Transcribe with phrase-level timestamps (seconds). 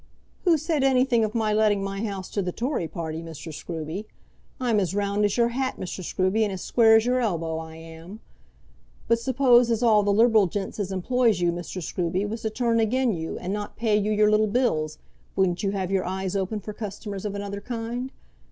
[0.45, 3.53] "Who said anything of my letting my house to the Tory party, Mr.
[3.53, 4.05] Scruby?
[4.59, 6.03] I'm as round as your hat, Mr.
[6.03, 8.19] Scruby, and as square as your elbow; I am.
[9.07, 11.83] But suppose as all the liberal gents as employs you, Mr.
[11.83, 14.97] Scruby, was to turn again you and not pay you your little bills,
[15.35, 18.11] wouldn't you have your eyes open for customers of another kind?